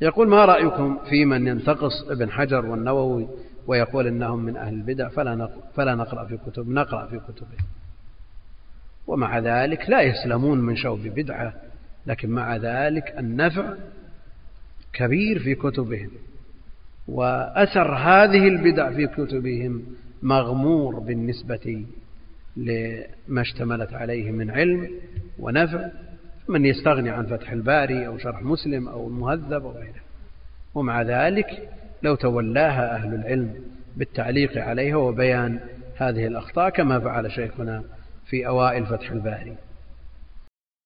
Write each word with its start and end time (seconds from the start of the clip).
يقول 0.00 0.28
ما 0.28 0.44
رأيكم 0.44 0.98
في 1.08 1.24
من 1.24 1.46
ينتقص 1.46 2.02
ابن 2.08 2.30
حجر 2.30 2.66
والنووي 2.66 3.28
ويقول 3.66 4.06
إنهم 4.06 4.44
من 4.44 4.56
أهل 4.56 4.74
البدع 4.74 5.08
فلا 5.08 5.48
فلا 5.74 5.94
نقرأ 5.94 6.24
في 6.24 6.36
كتب 6.36 6.68
نقرأ 6.68 7.06
في 7.06 7.18
كتبهم 7.18 7.66
ومع 9.06 9.38
ذلك 9.38 9.90
لا 9.90 10.00
يسلمون 10.00 10.60
من 10.60 10.76
شوب 10.76 11.00
بدعة 11.00 11.54
لكن 12.06 12.30
مع 12.30 12.56
ذلك 12.56 13.14
النفع 13.18 13.74
كبير 14.92 15.38
في 15.38 15.54
كتبهم. 15.54 16.10
وأثر 17.08 17.94
هذه 17.94 18.48
البدع 18.48 18.90
في 18.90 19.06
كتبهم 19.06 19.82
مغمور 20.22 20.98
بالنسبة 20.98 21.84
لما 22.56 23.40
اشتملت 23.40 23.92
عليه 23.92 24.30
من 24.30 24.50
علم 24.50 24.90
ونفع 25.38 25.88
من 26.48 26.66
يستغني 26.66 27.10
عن 27.10 27.26
فتح 27.26 27.52
الباري 27.52 28.06
أو 28.06 28.18
شرح 28.18 28.42
مسلم 28.42 28.88
أو 28.88 29.08
المهذب 29.08 29.64
أو 29.64 29.70
غيره. 29.70 30.00
ومع 30.74 31.02
ذلك 31.02 31.68
لو 32.02 32.14
تولاها 32.14 32.94
أهل 32.94 33.14
العلم 33.14 33.54
بالتعليق 33.96 34.58
عليها 34.58 34.96
وبيان 34.96 35.60
هذه 35.96 36.26
الأخطاء 36.26 36.70
كما 36.70 37.00
فعل 37.00 37.32
شيخنا 37.32 37.82
في 38.26 38.46
أوائل 38.46 38.86
فتح 38.86 39.10
الباري. 39.10 39.56